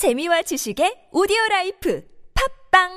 재미와 0.00 0.40
지식의 0.40 1.10
오디오 1.12 1.36
라이프 1.50 2.02
팟빵 2.70 2.88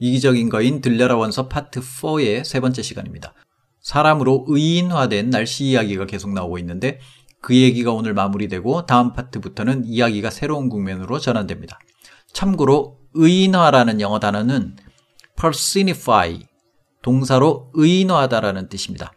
이기적인 0.00 0.48
거인 0.48 0.80
들려라 0.80 1.14
원서 1.14 1.46
파트 1.46 1.78
4의 1.78 2.42
세 2.42 2.58
번째 2.58 2.82
시간입니다. 2.82 3.32
사람으로 3.80 4.46
의인화된 4.48 5.30
날씨 5.30 5.66
이야기가 5.66 6.06
계속 6.06 6.32
나오고 6.32 6.58
있는데 6.58 6.98
그 7.40 7.54
얘기가 7.54 7.92
오늘 7.92 8.12
마무리되고 8.12 8.86
다음 8.86 9.12
파트부터는 9.12 9.84
이야기가 9.84 10.30
새로운 10.30 10.68
국면으로 10.68 11.20
전환됩니다. 11.20 11.78
참고로 12.32 12.98
의인화라는 13.14 14.00
영어 14.00 14.18
단어는 14.18 14.74
personify 15.40 16.40
동사로 17.02 17.70
의인화하다라는 17.74 18.68
뜻입니다. 18.68 19.12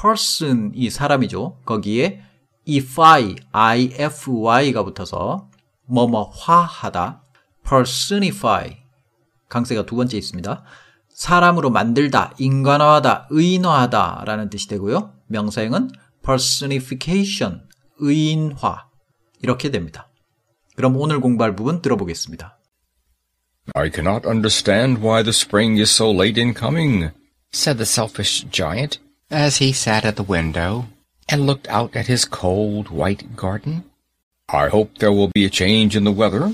Person이 0.00 0.88
사람이죠. 0.90 1.58
거기에 1.64 2.22
ify, 2.68 3.36
ify가 3.52 4.84
붙어서 4.84 5.48
뭐뭐화하다, 5.86 7.22
personify 7.68 8.78
강세가 9.48 9.84
두 9.84 9.96
번째 9.96 10.16
있습니다. 10.16 10.64
사람으로 11.08 11.70
만들다, 11.70 12.34
인간화하다, 12.38 13.28
의인화하다 13.30 14.22
라는 14.24 14.48
뜻이 14.48 14.68
되고요. 14.68 15.12
명사형은 15.26 15.90
personification, 16.24 17.62
의인화 17.98 18.86
이렇게 19.42 19.70
됩니다. 19.70 20.08
그럼 20.76 20.96
오늘 20.96 21.20
공부할 21.20 21.54
부분 21.56 21.82
들어보겠습니다. 21.82 22.58
I 23.74 23.90
cannot 23.92 24.26
understand 24.26 25.00
why 25.04 25.22
the 25.22 25.30
spring 25.30 25.78
is 25.78 25.90
so 25.90 26.10
late 26.10 26.40
in 26.40 26.54
coming, 26.54 27.10
said 27.52 27.76
the 27.76 27.84
selfish 27.84 28.46
giant, 28.50 28.98
as 29.30 29.58
he 29.58 29.72
sat 29.72 30.04
at 30.04 30.16
the 30.16 30.22
window 30.22 30.86
and 31.28 31.46
looked 31.46 31.68
out 31.68 31.94
at 31.94 32.06
his 32.06 32.24
cold 32.24 32.88
white 32.88 33.36
garden. 33.36 33.84
I 34.48 34.68
hope 34.68 34.98
there 34.98 35.12
will 35.12 35.28
be 35.28 35.44
a 35.44 35.50
change 35.50 35.94
in 35.94 36.04
the 36.04 36.12
weather. 36.12 36.52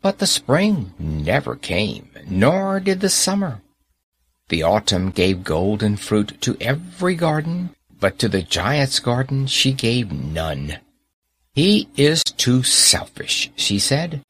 But 0.00 0.18
the 0.18 0.26
spring 0.26 0.92
never 0.98 1.56
came, 1.56 2.08
nor 2.26 2.80
did 2.80 3.00
the 3.00 3.08
summer. 3.08 3.60
The 4.48 4.62
autumn 4.62 5.10
gave 5.10 5.44
golden 5.44 5.96
fruit 5.96 6.40
to 6.42 6.56
every 6.60 7.14
garden, 7.14 7.70
but 7.98 8.18
to 8.18 8.28
the 8.28 8.42
giant's 8.42 8.98
garden 8.98 9.46
she 9.46 9.72
gave 9.72 10.12
none. 10.12 10.78
He 11.54 11.88
is 11.96 12.22
too 12.22 12.62
selfish, 12.62 13.50
she 13.56 13.78
said. 13.78 14.22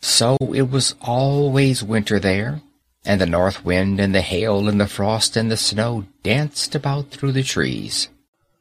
So 0.00 0.36
it 0.54 0.70
was 0.70 0.94
always 1.00 1.82
winter 1.82 2.18
there, 2.18 2.62
and 3.04 3.20
the 3.20 3.26
north 3.26 3.64
wind 3.64 4.00
and 4.00 4.14
the 4.14 4.22
hail 4.22 4.68
and 4.68 4.80
the 4.80 4.86
frost 4.86 5.36
and 5.36 5.50
the 5.50 5.56
snow 5.56 6.04
danced 6.22 6.74
about 6.74 7.10
through 7.10 7.32
the 7.32 7.42
trees. 7.42 8.08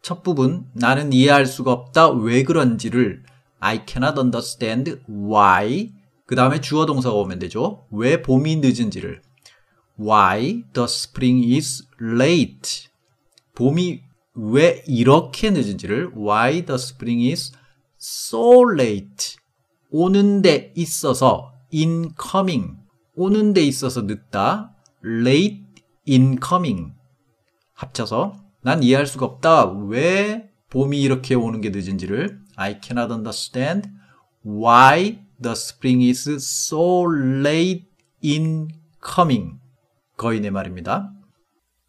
첫 0.01 0.23
부분 0.23 0.65
나는 0.73 1.13
이해할 1.13 1.45
수가 1.45 1.71
없다 1.71 2.09
왜 2.09 2.43
그런지를 2.43 3.23
I 3.59 3.81
cannot 3.85 4.19
understand 4.19 4.99
why 5.07 5.91
그 6.25 6.35
다음에 6.35 6.59
주어 6.61 6.85
동사가 6.85 7.15
오면 7.15 7.39
되죠. 7.39 7.85
왜 7.91 8.21
봄이 8.21 8.57
늦은지를 8.57 9.21
Why 9.99 10.63
the 10.73 10.85
spring 10.85 11.53
is 11.53 11.83
late 12.01 12.87
봄이 13.53 14.01
왜 14.33 14.81
이렇게 14.87 15.51
늦은지를 15.51 16.13
Why 16.17 16.65
the 16.65 16.75
spring 16.75 17.29
is 17.29 17.51
so 17.99 18.63
late 18.73 19.35
오는 19.91 20.41
데 20.41 20.71
있어서 20.75 21.51
in 21.73 22.13
coming 22.19 22.80
오는 23.14 23.52
데 23.52 23.62
있어서 23.62 24.02
늦다 24.02 24.74
late 25.04 25.64
in 26.08 26.38
coming 26.46 26.92
합쳐서 27.74 28.34
난 28.62 28.82
이해할 28.82 29.06
수가 29.06 29.26
없다. 29.26 29.66
왜 29.88 30.50
봄이 30.70 31.00
이렇게 31.00 31.34
오는 31.34 31.60
게 31.60 31.70
늦은지를 31.70 32.40
I 32.56 32.80
cannot 32.82 33.12
understand 33.12 33.88
why 34.44 35.20
the 35.40 35.52
spring 35.52 36.04
is 36.04 36.28
so 36.28 37.04
late 37.12 37.84
in 38.24 38.68
coming. 39.04 39.58
거인의 40.16 40.50
말입니다. 40.50 41.12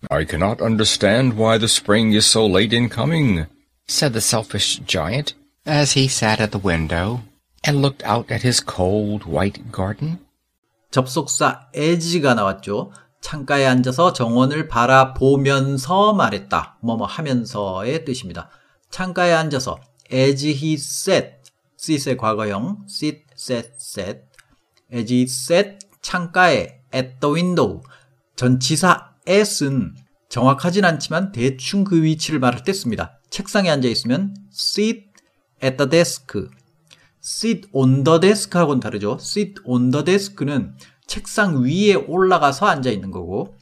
I 0.10 0.26
cannot 0.30 0.62
understand 0.62 1.42
why 1.42 1.58
the 1.58 1.66
spring 1.66 2.16
is 2.16 2.28
so 2.28 2.46
late 2.46 2.76
in 2.76 2.90
coming, 2.90 3.48
said 3.88 4.14
the 4.14 4.22
selfish 4.22 4.80
giant, 4.86 5.34
as 5.66 5.98
he 5.98 6.08
sat 6.08 6.40
at 6.40 6.52
the 6.52 6.62
window 6.64 7.22
and 7.66 7.82
looked 7.82 8.04
out 8.06 8.32
at 8.32 8.46
his 8.46 8.62
cold 8.64 9.26
white 9.26 9.72
garden. 9.72 10.20
접속사 10.93 11.71
as가 11.75 12.35
나왔죠. 12.35 12.93
창가에 13.21 13.67
앉아서 13.67 14.13
정원을 14.13 14.69
바라보면서 14.69 16.13
말했다. 16.13 16.79
뭐뭐 16.83 17.07
하면서의 17.07 18.05
뜻입니다. 18.05 18.51
창가에 18.91 19.33
앉아서 19.33 19.79
as 20.13 20.47
he 20.47 20.75
sat, 20.75 21.31
sit의 21.79 22.17
과거형 22.17 22.85
sit, 22.89 23.25
sat, 23.37 23.71
sat 23.79 24.21
as 24.93 25.13
he 25.13 25.23
sat 25.23 25.79
창가에 26.03 26.83
at 26.95 27.21
the 27.21 27.35
window 27.35 27.81
전치사 28.37 29.13
at은 29.27 29.95
정확하진 30.29 30.85
않지만 30.85 31.33
대충 31.33 31.85
그 31.85 32.03
위치를 32.03 32.39
말할 32.39 32.65
때 32.65 32.73
씁니다. 32.73 33.19
책상에 33.31 33.71
앉아 33.71 33.89
있으면 33.89 34.35
sit 34.53 35.07
at 35.63 35.77
the 35.77 35.89
desk 35.89 36.49
sit 37.23 37.69
on 37.73 38.05
the 38.05 38.21
desk 38.21 38.59
하고는 38.59 38.81
다르죠. 38.81 39.17
sit 39.21 39.55
on 39.65 39.91
the 39.91 40.05
desk는 40.05 40.75
책상 41.07 41.63
위에 41.63 41.95
올라가서 41.95 42.67
앉아 42.67 42.91
있는 42.91 43.11
거고 43.11 43.57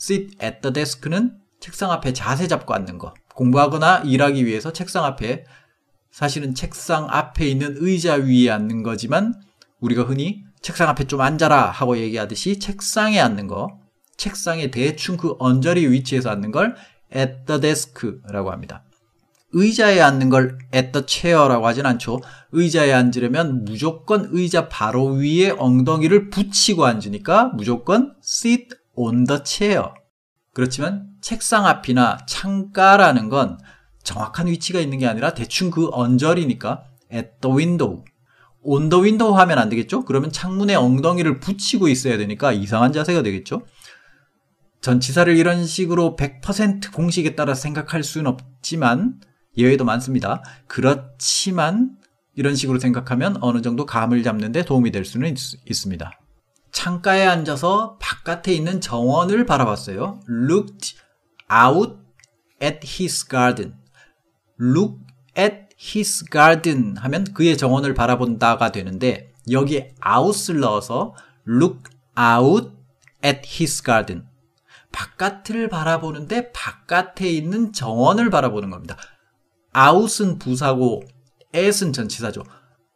sit 0.00 0.36
at 0.42 0.60
the 0.62 0.72
desk는 0.72 1.38
책상 1.60 1.90
앞에 1.90 2.12
자세 2.12 2.48
잡고 2.48 2.74
앉는 2.74 2.98
거. 2.98 3.14
공부하거나 3.34 3.98
일하기 3.98 4.46
위해서 4.46 4.72
책상 4.72 5.04
앞에 5.04 5.44
사실은 6.10 6.54
책상 6.54 7.06
앞에 7.08 7.46
있는 7.46 7.76
의자 7.78 8.14
위에 8.14 8.50
앉는 8.50 8.82
거지만 8.82 9.34
우리가 9.80 10.02
흔히 10.02 10.44
책상 10.60 10.88
앞에 10.88 11.06
좀 11.06 11.20
앉아라 11.20 11.70
하고 11.70 11.96
얘기하듯이 11.98 12.58
책상에 12.58 13.20
앉는 13.20 13.46
거. 13.46 13.78
책상에 14.16 14.70
대충 14.72 15.16
그 15.16 15.36
언저리 15.38 15.88
위치에서 15.88 16.30
앉는 16.30 16.50
걸 16.50 16.74
at 17.14 17.44
the 17.46 17.60
desk라고 17.60 18.50
합니다. 18.50 18.82
의자에 19.52 20.00
앉는 20.00 20.28
걸 20.28 20.58
at 20.74 20.92
the 20.92 21.04
chair라고 21.06 21.66
하진 21.66 21.86
않죠. 21.86 22.20
의자에 22.52 22.92
앉으려면 22.92 23.64
무조건 23.64 24.28
의자 24.30 24.68
바로 24.68 25.06
위에 25.06 25.50
엉덩이를 25.50 26.30
붙이고 26.30 26.84
앉으니까 26.84 27.52
무조건 27.54 28.14
sit 28.22 28.68
on 28.94 29.24
the 29.24 29.40
chair. 29.44 29.88
그렇지만 30.52 31.08
책상 31.20 31.66
앞이나 31.66 32.18
창가라는 32.26 33.28
건 33.28 33.58
정확한 34.02 34.48
위치가 34.48 34.80
있는 34.80 34.98
게 34.98 35.06
아니라 35.06 35.34
대충 35.34 35.70
그 35.70 35.88
언저리니까 35.92 36.84
at 37.12 37.30
the 37.40 37.56
window. 37.56 38.04
on 38.62 38.88
the 38.90 39.02
window 39.02 39.34
하면 39.34 39.58
안 39.58 39.68
되겠죠? 39.68 40.04
그러면 40.04 40.30
창문에 40.30 40.74
엉덩이를 40.74 41.40
붙이고 41.40 41.88
있어야 41.88 42.18
되니까 42.18 42.52
이상한 42.52 42.92
자세가 42.92 43.22
되겠죠? 43.22 43.62
전치사를 44.80 45.36
이런 45.36 45.66
식으로 45.66 46.16
100% 46.16 46.92
공식에 46.92 47.34
따라 47.34 47.54
생각할 47.54 48.02
수는 48.02 48.26
없지만 48.30 49.20
예외도 49.58 49.84
많습니다. 49.84 50.42
그렇지만 50.66 51.98
이런 52.34 52.54
식으로 52.54 52.78
생각하면 52.78 53.36
어느 53.40 53.60
정도 53.60 53.84
감을 53.84 54.22
잡는데 54.22 54.64
도움이 54.64 54.92
될 54.92 55.04
수는 55.04 55.34
있, 55.34 55.74
습니다 55.74 56.12
창가에 56.70 57.26
앉아서 57.26 57.98
바깥에 58.00 58.52
있는 58.52 58.80
정원을 58.80 59.44
바라봤어요. 59.44 60.20
looked 60.28 60.96
out 61.52 61.96
at 62.62 62.78
his 62.86 63.26
garden. 63.28 63.74
look 64.60 64.98
at 65.36 65.68
his 65.80 66.24
garden 66.30 66.96
하면 66.96 67.24
그의 67.34 67.56
정원을 67.56 67.94
바라본다가 67.94 68.70
되는데 68.70 69.32
여기에 69.50 69.94
out을 70.06 70.60
넣어서 70.60 71.14
look 71.48 71.80
out 72.16 72.70
at 73.24 73.40
his 73.44 73.82
garden. 73.82 74.28
바깥을 74.92 75.68
바라보는데 75.68 76.52
바깥에 76.52 77.28
있는 77.28 77.72
정원을 77.72 78.30
바라보는 78.30 78.70
겁니다. 78.70 78.96
Out은 79.78 80.38
부사고 80.38 81.02
at은 81.54 81.92
전치사죠. 81.92 82.42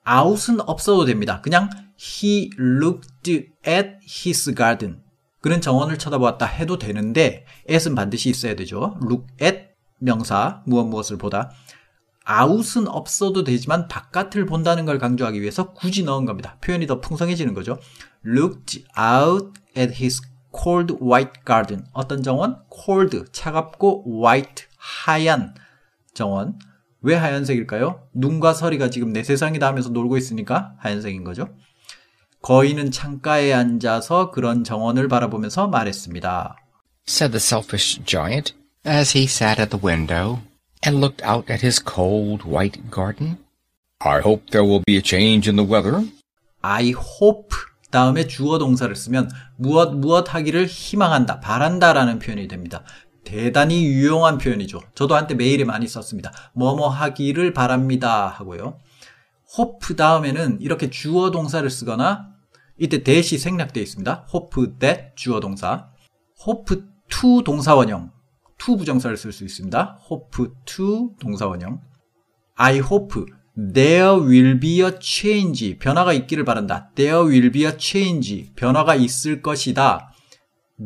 out은 0.09 0.61
없어도 0.63 1.05
됩니다. 1.05 1.41
그냥 1.41 1.71
he 2.01 2.51
looked 2.59 3.51
at 3.67 3.89
his 4.05 4.55
garden. 4.55 5.03
그는 5.41 5.61
정원을 5.61 5.99
쳐다보았다 5.99 6.47
해도 6.47 6.79
되는데 6.79 7.45
at은 7.69 7.95
반드시 7.95 8.31
있어야 8.31 8.57
되죠. 8.57 8.99
look 9.03 9.27
at 9.41 9.69
명사 9.99 10.63
무엇 10.67 10.85
무엇을 10.85 11.19
보다. 11.19 11.53
out은 12.29 12.87
없어도 12.87 13.43
되지만 13.43 13.89
바깥을 13.89 14.47
본다는 14.47 14.85
걸 14.85 14.99
강조하기 14.99 15.41
위해서 15.41 15.73
굳이 15.73 16.05
넣은 16.05 16.25
겁니다. 16.25 16.57
표현이 16.61 16.87
더 16.87 17.01
풍성해지는 17.01 17.55
거죠. 17.55 17.79
looked 18.25 18.85
out 18.99 19.53
at 19.77 19.93
his 19.95 20.21
cold 20.57 20.97
white 21.03 21.45
garden. 21.45 21.85
어떤 21.93 22.23
정원? 22.23 22.63
cold, 22.73 23.25
차갑고 23.33 24.23
white, 24.23 24.67
하얀 24.77 25.55
정원. 26.15 26.59
왜 27.03 27.15
하얀색일까요? 27.15 28.09
눈과 28.15 28.55
서리가 28.55 28.91
지금 28.91 29.13
내 29.13 29.23
세상이다 29.23 29.67
하면서 29.67 29.89
놀고 29.91 30.17
있으니까 30.17 30.75
하얀색인 30.79 31.25
거죠. 31.25 31.49
거인은 32.43 32.91
창가에 32.91 33.53
앉아서 33.53 34.31
그런 34.31 34.65
정원을 34.65 35.09
바라보면서 35.09 35.69
말했습니다. 35.69 36.57
said 37.07 37.33
the 37.33 37.41
selfish 37.41 38.01
giant, 38.05 38.55
as 38.87 39.17
he 39.17 39.25
sat 39.25 39.61
at 39.61 39.71
the 39.71 39.81
window 39.85 40.41
and 40.85 41.01
looked 41.01 41.25
out 41.25 41.51
at 41.53 41.65
his 41.65 41.83
cold 41.83 42.49
white 42.49 42.81
garden. 42.91 43.39
I 44.01 44.21
hope 44.21 44.51
there 44.51 44.65
will 44.65 44.83
be 44.85 44.97
a 44.97 45.03
change 45.03 45.49
in 45.49 45.57
the 45.57 45.69
weather. 45.69 46.05
I 46.63 46.93
hope 46.93 47.57
다음에 47.91 48.27
주어 48.27 48.59
동사를 48.59 48.95
쓰면 48.95 49.31
무엇 49.57 49.95
무엇 49.95 50.35
하기를 50.35 50.67
희망한다, 50.67 51.41
바란다라는 51.41 52.19
표현이 52.19 52.49
됩니다. 52.49 52.83
대단히 53.25 53.85
유용한 53.85 54.39
표현이죠. 54.39 54.81
저도 54.95 55.15
한때 55.15 55.35
메일에 55.35 55.65
많이 55.65 55.87
썼습니다. 55.87 56.33
뭐뭐 56.55 56.89
하기를 56.89 57.53
바랍니다 57.53 58.29
하고요. 58.29 58.79
hope 59.59 59.97
다음에는 59.97 60.61
이렇게 60.61 60.91
주어 60.91 61.31
동사를 61.31 61.69
쓰거나 61.69 62.29
이때 62.79 63.03
that이 63.03 63.39
생략되어 63.39 63.83
있습니다. 63.83 64.27
hope 64.35 64.79
that 64.79 65.13
주어 65.15 65.41
동사. 65.41 65.89
hope 66.47 66.83
to 67.09 67.43
동사원형. 67.43 68.11
to 68.59 68.77
부정사를 68.77 69.17
쓸 69.17 69.33
수 69.33 69.45
있습니다. 69.45 69.99
hope 70.11 70.47
to 70.65 71.11
동사원형. 71.21 71.81
I 72.55 72.79
hope 72.79 73.25
there 73.57 74.13
will 74.21 74.59
be 74.59 74.83
a 74.83 74.93
change. 75.01 75.79
변화가 75.79 76.13
있기를 76.13 76.45
바란다. 76.45 76.91
there 76.95 77.25
will 77.25 77.51
be 77.51 77.65
a 77.65 77.73
change. 77.77 78.53
변화가 78.55 78.95
있을 78.95 79.43
것이다. 79.43 80.12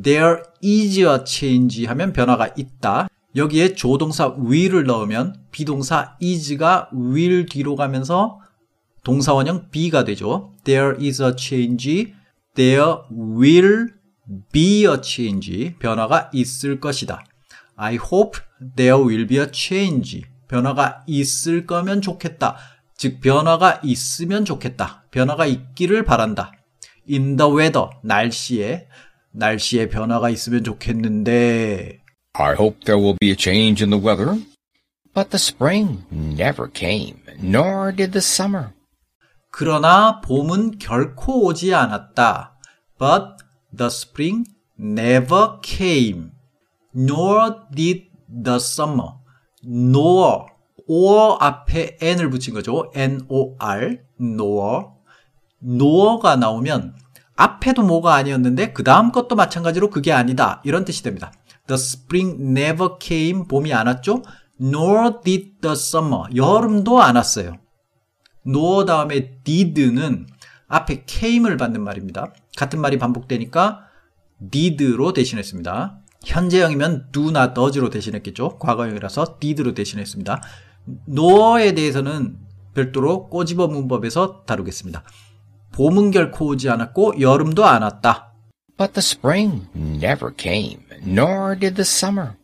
There 0.03 0.43
is 0.63 1.01
a 1.01 1.19
change 1.25 1.87
하면 1.87 2.13
변화가 2.13 2.55
있다. 2.57 3.09
여기에 3.35 3.75
조동사 3.75 4.35
will을 4.37 4.85
넣으면 4.85 5.35
비동사 5.51 6.17
is가 6.23 6.91
will 6.95 7.47
뒤로 7.47 7.77
가면서 7.77 8.41
동사원형 9.05 9.71
be가 9.71 10.05
되죠. 10.05 10.53
There 10.65 10.97
is 10.99 11.23
a 11.23 11.33
change. 11.37 12.15
There 12.55 12.95
will 13.11 13.89
be 14.51 14.85
a 14.85 14.97
change. 15.03 15.75
변화가 15.79 16.31
있을 16.33 16.81
것이다. 16.81 17.25
I 17.77 17.95
hope 17.97 18.41
there 18.75 19.01
will 19.01 19.27
be 19.27 19.39
a 19.39 19.47
change. 19.53 20.23
변화가 20.49 21.05
있을 21.07 21.67
거면 21.67 22.01
좋겠다. 22.01 22.57
즉 22.97 23.21
변화가 23.21 23.81
있으면 23.85 24.45
좋겠다. 24.45 25.05
변화가 25.11 25.47
있기를 25.47 26.05
바란다. 26.05 26.53
In 27.09 27.37
the 27.37 27.53
weather. 27.53 27.91
날씨에 28.03 28.89
날씨에 29.37 29.89
변화가 29.89 30.31
있으면 30.31 30.65
좋겠는데 30.65 32.01
I 32.35 32.53
hope 32.55 32.85
there 32.85 33.01
will 33.01 33.17
be 33.21 33.31
a 33.31 33.37
change 33.37 33.83
in 33.83 33.91
the 33.91 34.03
weather. 34.03 34.41
But 35.15 35.31
the 35.31 35.39
spring 35.39 36.05
never 36.11 36.71
came, 36.71 37.21
nor 37.43 37.95
did 37.95 38.13
the 38.13 38.21
summer. 38.21 38.73
그러나 39.51 40.21
봄은 40.21 40.79
결코 40.79 41.47
오지 41.47 41.75
않았다. 41.75 42.59
But 42.99 43.37
the 43.75 43.87
spring 43.87 44.45
never 44.79 45.59
came, 45.63 46.33
nor 46.95 47.57
did 47.75 48.05
the 48.29 48.57
summer. 48.57 49.17
nor, 49.67 50.47
or 50.87 51.37
앞에 51.41 51.99
n을 52.01 52.31
붙인 52.31 52.55
거죠. 52.55 52.91
n-o-r, 52.95 53.99
nor. 54.21 54.87
nor가 55.63 56.37
나오면 56.37 56.95
앞에도 57.37 57.83
뭐가 57.83 58.15
아니었는데 58.15 58.73
그 58.73 58.83
다음 58.83 59.13
것도 59.13 59.37
마찬가지로 59.37 59.91
그게 59.91 60.13
아니다. 60.13 60.61
이런 60.65 60.85
뜻이 60.85 61.03
됩니다. 61.03 61.33
The 61.67 61.75
spring 61.75 62.41
never 62.41 62.95
came, 63.01 63.45
봄이 63.47 63.73
안 63.73 63.87
왔죠? 63.87 64.23
Nor 64.61 65.21
did 65.23 65.61
the 65.61 65.73
summer, 65.73 66.25
여름도 66.35 67.01
안 67.03 67.17
왔어요. 67.17 67.55
nor 68.47 68.87
다음에 68.87 69.39
did는 69.43 70.27
앞에 70.69 71.05
came을 71.07 71.57
받는 71.57 71.83
말입니다. 71.83 72.33
같은 72.57 72.81
말이 72.81 72.99
반복되니까 72.99 73.81
did로 74.51 75.13
대신했습니다. 75.13 76.01
현재형이면 76.25 77.09
do나 77.13 77.55
does로 77.55 77.91
대신했겠죠. 77.91 78.59
과거형이라서 78.59 79.39
did로 79.41 79.75
대신했습니다. 79.75 80.43
nor에 81.09 81.75
대해서는 81.75 82.39
별도로 82.75 83.29
꼬집어 83.29 83.69
문법에서 83.69 84.45
다루겠습니다. 84.45 85.03
봄은 85.77 86.11
결코 86.11 86.47
오지 86.47 86.71
않았고 86.71 87.21
여름도 87.21 87.67
안 87.67 87.83
왔다. 87.83 88.33
But 88.79 88.95
the 88.95 89.03
spring 89.03 89.67
never 89.75 90.35
came, 90.35 90.81
nor 91.05 91.55
did 91.55 91.77
the 91.77 91.85
summer. 91.85 92.37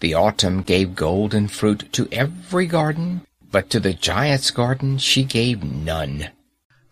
The 0.00 0.14
autumn 0.14 0.62
gave 0.62 0.94
golden 0.94 1.46
fruit 1.46 1.90
to 1.92 2.06
every 2.12 2.68
garden, 2.68 3.22
but 3.50 3.70
to 3.70 3.80
the 3.80 3.98
giant's 3.98 4.54
garden 4.54 4.96
she 4.98 5.26
gave 5.26 5.66
none. 5.66 6.28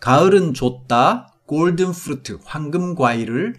가을은 0.01 0.55
줬다. 0.55 1.27
골든 1.45 1.93
프루트, 1.93 2.39
황금 2.45 2.95
과일을 2.95 3.57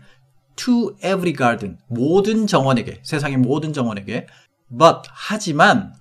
to 0.55 0.95
every 1.03 1.33
garden, 1.35 1.77
모든 1.87 2.47
정원에게, 2.47 3.01
세상의 3.03 3.37
모든 3.37 3.73
정원에게. 3.73 4.25
But 4.71 5.01
하지만 5.07 5.93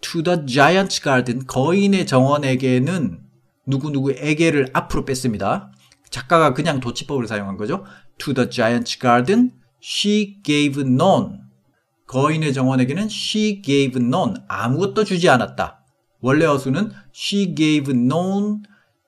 to 0.00 0.22
the 0.22 0.46
giant's 0.46 1.02
garden, 1.02 1.44
거인의 1.46 2.06
정원에게는 2.06 3.31
누구누구에게를 3.66 4.68
앞으로 4.72 5.04
뺐습니다. 5.04 5.70
작가가 6.10 6.52
그냥 6.52 6.80
도치법을 6.80 7.26
사용한 7.26 7.56
거죠. 7.56 7.84
To 8.18 8.34
the 8.34 8.48
giant's 8.48 9.00
garden, 9.00 9.52
she 9.82 10.42
gave 10.42 10.82
none. 10.82 11.40
거인의 12.06 12.52
정원에게는 12.52 13.04
she 13.04 13.62
gave 13.62 14.00
none. 14.00 14.34
아무것도 14.48 15.04
주지 15.04 15.28
않았다. 15.28 15.80
원래 16.20 16.44
어수는 16.44 16.92
she 17.14 17.54
gave 17.54 17.92
none 17.94 18.62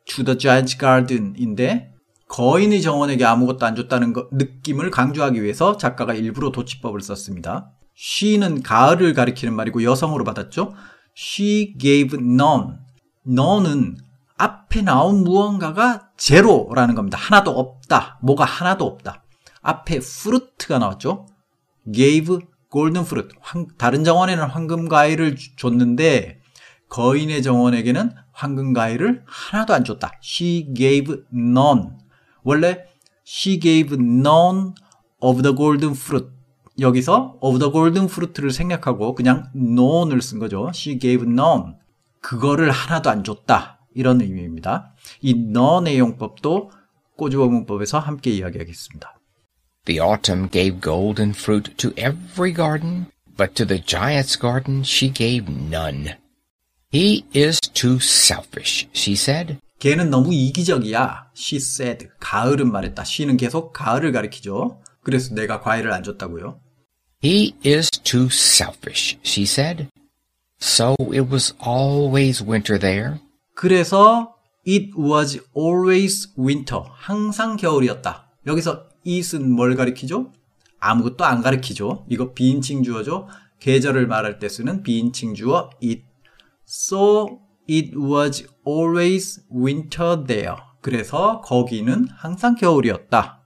to 0.07 0.25
the 0.25 0.37
giant's 0.37 0.79
garden인데 0.79 1.93
거인의 2.29 2.83
정원에게 2.83 3.25
아무것도 3.25 3.67
안 3.67 3.77
줬다는 3.77 4.13
거, 4.13 4.29
느낌을 4.33 4.91
강조하기 4.91 5.43
위해서 5.43 5.77
작가가 5.77 6.15
일부러 6.15 6.51
도치법을 6.51 7.01
썼습니다. 7.01 7.71
she는 7.97 8.63
가을을 8.63 9.15
가리키는 9.15 9.55
말이고 9.55 9.85
여성으로 9.85 10.25
받았죠. 10.25 10.75
she 11.17 11.77
gave 11.79 12.19
none. 12.19 12.79
none은 13.27 13.99
앞에 14.37 14.83
나온 14.83 15.23
무언가가 15.23 16.09
제로라는 16.17 16.95
겁니다. 16.95 17.19
하나도 17.19 17.51
없다. 17.53 18.19
뭐가 18.23 18.45
하나도 18.45 18.85
없다. 18.85 19.23
앞에 19.63 19.97
fruit가 19.97 20.79
나왔죠. 20.79 21.27
gave 21.93 22.39
golden 22.71 23.05
fruit. 23.05 23.35
황, 23.41 23.69
다른 23.79 24.05
정원에는 24.05 24.45
황금 24.45 24.89
과일을 24.89 25.37
줬는데 25.57 26.41
거인의 26.89 27.43
정원에게는 27.43 28.13
황금 28.33 28.73
과일을 28.73 29.23
하나도 29.27 29.75
안 29.75 29.85
줬다. 29.85 30.13
She 30.23 30.75
gave 30.75 31.23
none. 31.33 31.91
원래 32.43 32.85
she 33.27 33.61
gave 33.61 33.95
none 33.95 34.73
of 35.21 35.43
the 35.43 35.55
golden 35.55 35.93
fruit. 35.93 36.29
여기서 36.81 37.39
of 37.41 37.61
the 37.61 37.71
golden 37.71 38.07
fruit를 38.07 38.51
생략하고 38.51 39.15
그냥 39.15 39.51
none을 39.55 40.21
쓴 40.21 40.41
거죠. 40.41 40.71
She 40.75 40.99
gave 40.99 41.27
none. 41.27 41.75
그거를 42.21 42.71
하나도 42.71 43.11
안 43.11 43.23
줬다. 43.23 43.74
이런 43.95 44.21
의미입니다. 44.21 44.95
이 45.23 45.31
none의 45.31 45.99
용법도 45.99 46.71
꼬집어 47.17 47.47
문법에서 47.47 47.99
함께 47.99 48.31
이야기하겠습니다. 48.31 49.19
The 49.87 50.01
autumn 50.01 50.51
gave 50.51 50.81
golden 50.81 51.31
fruit 51.31 51.77
to 51.77 51.91
every 51.97 52.55
garden, 52.55 53.07
but 53.37 53.55
to 53.55 53.67
the 53.67 53.83
giant's 53.83 54.41
garden 54.41 54.81
she 54.81 55.13
gave 55.13 55.53
none. 55.53 56.15
He 56.93 57.25
is 57.35 57.61
too 57.61 57.97
selfish, 57.97 58.89
she 58.95 59.15
said. 59.15 59.59
걔는 59.81 60.11
너무 60.11 60.33
이기적이야. 60.33 61.33
She 61.37 61.59
said. 61.59 62.09
가을은 62.21 62.73
말했다. 62.73 63.03
she는 63.03 63.37
계속 63.37 63.73
가을을 63.73 64.13
가리키죠. 64.13 64.81
그래서 65.03 65.35
내가 65.35 65.61
과일을 65.61 65.93
안 65.93 66.03
줬다고요. 66.03 66.61
He 67.23 67.55
is 67.67 67.91
too 67.91 68.29
selfish, 68.31 69.19
she 69.25 69.43
said. 69.43 69.89
So 70.61 70.95
it 71.13 71.31
was 71.31 71.53
always 71.67 72.43
winter 72.43 72.79
there. 72.79 73.19
그래서 73.55 74.35
it 74.67 74.91
was 74.99 75.41
always 75.57 76.33
winter. 76.39 76.83
항상 76.93 77.57
겨울이었다. 77.57 78.31
여기서 78.47 78.89
it은 79.07 79.51
뭘 79.51 79.77
가리키죠? 79.77 80.33
아무것도 80.81 81.25
안 81.25 81.43
가리키죠. 81.43 82.07
이거 82.09 82.33
비인칭 82.33 82.83
주어죠. 82.83 83.29
계절을 83.61 84.07
말할 84.07 84.39
때 84.39 84.49
쓰는 84.49 84.83
비인칭 84.83 85.35
주어 85.35 85.71
it. 85.83 86.03
So 86.67 87.41
it 87.69 87.97
was 87.97 88.47
always 88.67 89.41
winter 89.51 90.25
there. 90.27 90.57
그래서 90.81 91.41
거기는 91.41 92.07
항상 92.11 92.55
겨울이었다. 92.57 93.43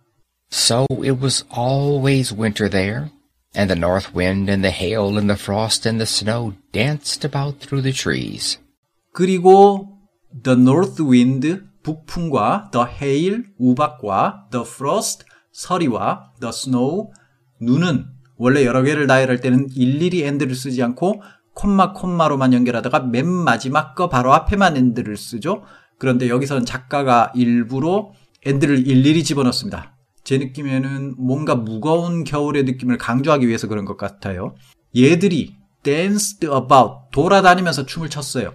So 0.50 0.87
it 0.91 1.21
was 1.23 1.45
always 1.57 2.35
winter 2.35 2.69
there, 2.69 3.11
and 3.55 3.71
the 3.71 3.79
north 3.79 4.11
wind 4.15 4.50
and 4.50 4.65
the 4.65 4.73
hail 4.73 5.17
and 5.17 5.29
the 5.29 5.38
frost 5.38 5.87
and 5.87 6.00
the 6.00 6.07
snow 6.07 6.55
danced 6.73 7.25
about 7.25 7.61
through 7.61 7.83
the 7.83 7.93
trees. 7.93 8.59
그리고 9.12 9.98
the 10.42 10.58
north 10.58 11.02
wind 11.02 11.62
북풍과 11.82 12.70
the 12.73 12.87
hail 12.87 13.44
우박과 13.58 14.49
the 14.50 14.64
frost 14.66 15.25
서리와 15.52 16.32
the 16.40 16.50
snow 16.50 17.11
눈은 17.61 18.06
원래 18.37 18.64
여러 18.64 18.82
개를 18.82 19.06
나열할 19.06 19.40
때는 19.40 19.68
일일이 19.75 20.23
and를 20.23 20.54
쓰지 20.54 20.82
않고 20.82 21.23
콤마 21.54 21.92
콤마로만 21.92 22.52
연결하다가 22.52 23.00
맨 23.00 23.26
마지막 23.26 23.97
거 23.97 24.08
바로 24.08 24.32
앞에만 24.32 24.76
and를 24.76 25.16
쓰죠. 25.16 25.64
그런데 25.99 26.28
여기서는 26.28 26.64
작가가 26.64 27.32
일부러 27.35 28.12
and를 28.47 28.87
일일이 28.87 29.25
집어넣습니다. 29.25 29.97
제 30.23 30.38
느낌에는 30.38 31.16
뭔가 31.18 31.56
무거운 31.56 32.23
겨울의 32.23 32.64
느낌을 32.64 32.99
강조하기 32.99 33.49
위해서 33.49 33.66
그런 33.66 33.85
것 33.85 33.97
같아요. 33.97 34.54
얘들이 34.97 35.56
danced 35.82 36.47
about 36.47 37.11
돌아다니면서 37.12 37.87
춤을 37.87 38.08
췄어요. 38.08 38.54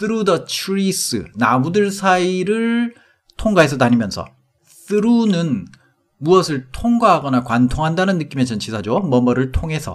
Through 0.00 0.24
the 0.24 0.44
trees 0.46 1.24
나무들 1.36 1.90
사이를 1.92 2.94
통과해서 3.36 3.76
다니면서 3.76 4.24
through는 4.88 5.66
무엇을 6.18 6.68
통과하거나 6.72 7.44
관통한다는 7.44 8.18
느낌의 8.18 8.46
전치사죠. 8.46 9.00
뭐뭐를 9.00 9.52
통해서 9.52 9.94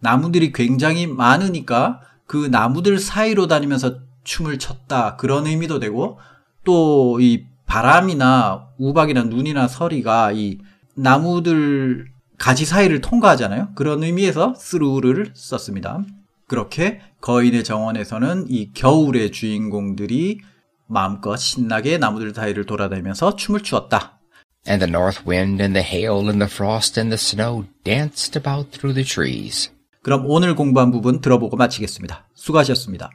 나무들이 0.00 0.52
굉장히 0.52 1.06
많으니까 1.06 2.00
그 2.26 2.48
나무들 2.50 2.98
사이로 2.98 3.46
다니면서 3.46 4.00
춤을 4.24 4.58
췄다 4.58 5.16
그런 5.16 5.46
의미도 5.46 5.78
되고 5.78 6.18
또 6.64 7.18
이 7.20 7.46
바람이나 7.68 8.68
우박이나 8.78 9.24
눈이나 9.24 9.68
서리가 9.68 10.32
이 10.32 10.58
나무들 10.94 12.06
가지 12.38 12.64
사이를 12.64 13.00
통과하잖아요. 13.00 13.68
그런 13.74 14.02
의미에서 14.02 14.54
through를 14.54 15.32
썼습니다. 15.34 16.02
그렇게 16.47 17.01
거인의 17.21 17.63
정원에서는 17.63 18.47
이 18.49 18.71
겨울의 18.73 19.31
주인공들이 19.31 20.39
마음껏 20.87 21.35
신나게 21.35 21.97
나무들 21.97 22.33
사이를 22.33 22.65
돌아다니면서 22.65 23.35
춤을 23.35 23.61
추었다. 23.61 24.19
And 24.67 24.85
the 24.85 24.89
north 24.89 25.23
wind 25.27 25.61
and 25.61 25.73
the 25.73 25.85
hail 25.85 26.29
and 26.29 26.39
the 26.39 26.49
frost 26.49 26.99
and 26.99 27.09
the 27.09 27.19
snow 27.19 27.65
danced 27.83 28.37
about 28.37 28.71
through 28.71 28.93
the 28.93 29.05
trees. 29.05 29.71
그럼 30.03 30.25
오늘 30.27 30.55
공부한 30.55 30.91
부분 30.91 31.21
들어보고 31.21 31.57
마치겠습니다. 31.57 32.27
수고하셨습니다. 32.35 33.09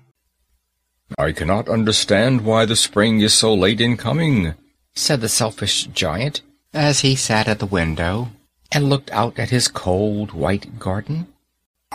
I 1.16 1.32
cannot 1.32 1.70
understand 1.70 2.44
why 2.44 2.66
the 2.66 2.76
spring 2.76 3.22
is 3.22 3.32
so 3.32 3.54
late 3.54 3.82
in 3.82 3.96
coming, 3.96 4.54
said 4.94 5.20
the 5.20 5.28
selfish 5.28 5.88
giant, 5.94 6.42
as 6.74 7.06
he 7.06 7.14
sat 7.14 7.48
at 7.48 7.58
the 7.58 7.68
window 7.70 8.28
and 8.74 8.90
looked 8.90 9.10
out 9.12 9.40
at 9.40 9.54
his 9.54 9.72
cold 9.72 10.32
white 10.34 10.78
garden. 10.78 11.26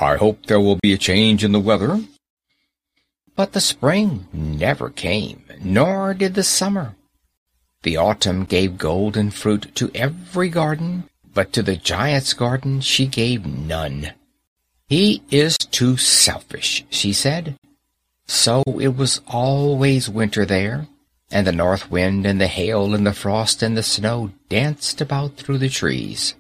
I 0.01 0.17
hope 0.17 0.47
there 0.47 0.61
will 0.61 0.77
be 0.77 0.93
a 0.93 0.99
change 0.99 1.43
in 1.43 1.53
the 1.53 1.61
weather. 1.61 2.01
But 3.35 3.53
the 3.53 3.61
spring 3.61 4.29
never 4.33 4.91
came, 4.91 5.43
nor 5.61 6.15
did 6.15 6.35
the 6.35 6.45
summer. 6.45 6.95
The 7.83 7.97
autumn 7.97 8.45
gave 8.45 8.79
golden 8.79 9.31
fruit 9.31 9.75
to 9.75 9.91
every 9.95 10.49
garden, 10.49 11.05
but 11.35 11.53
to 11.53 11.63
the 11.63 11.77
giant's 11.77 12.33
garden 12.33 12.81
she 12.81 13.07
gave 13.07 13.47
none. 13.47 14.13
He 14.89 15.23
is 15.31 15.57
too 15.59 15.97
selfish, 15.97 16.85
she 16.91 17.13
said. 17.13 17.57
So 18.27 18.63
it 18.81 18.97
was 18.97 19.21
always 19.27 20.09
winter 20.09 20.45
there, 20.45 20.87
and 21.31 21.47
the 21.47 21.53
north 21.53 21.91
wind 21.91 22.27
and 22.27 22.41
the 22.41 22.47
hail 22.47 22.95
and 22.95 23.07
the 23.07 23.13
frost 23.13 23.63
and 23.63 23.77
the 23.77 23.83
snow 23.83 24.33
danced 24.49 25.01
about 25.01 25.37
through 25.37 25.59
the 25.59 25.69
trees. 25.69 26.35